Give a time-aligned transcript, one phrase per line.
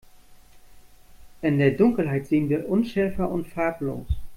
[1.43, 4.07] In der Dunkelheit sehen wir unschärfer und farblos.